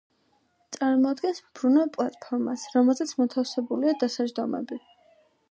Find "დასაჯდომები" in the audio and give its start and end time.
4.07-4.81